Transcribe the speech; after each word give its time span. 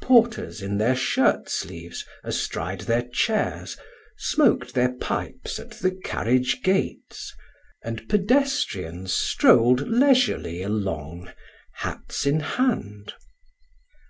Porters 0.00 0.62
in 0.62 0.78
their 0.78 0.96
shirt 0.96 1.46
sleeves, 1.50 2.06
astride 2.22 2.80
their 2.88 3.02
chairs, 3.02 3.76
smoked 4.16 4.72
their 4.72 4.90
pipes 4.94 5.58
at 5.58 5.72
the 5.72 5.90
carriage 5.90 6.62
gates, 6.62 7.34
and 7.84 8.08
pedestrians 8.08 9.12
strolled 9.12 9.86
leisurely 9.86 10.62
along, 10.62 11.30
hats 11.74 12.24
in 12.24 12.40
hand. 12.40 13.12